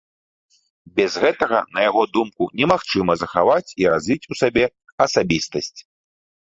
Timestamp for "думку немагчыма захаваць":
2.15-3.67